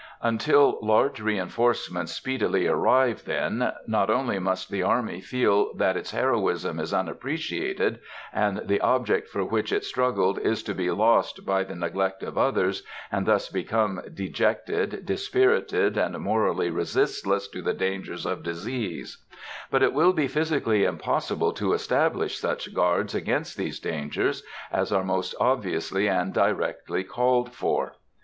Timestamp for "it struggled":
9.71-10.39